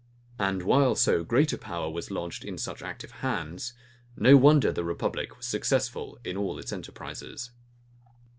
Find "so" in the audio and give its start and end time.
0.95-1.23